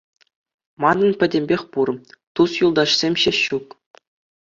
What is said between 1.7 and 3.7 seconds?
пур, тус-юлташсем ҫеҫ ҫук.